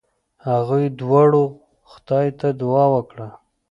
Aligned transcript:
هغوی 0.47 0.85
دواړو 0.99 1.43
خدای 1.91 2.27
ته 2.39 2.47
دعا 2.61 2.85
وکړه. 2.95 3.27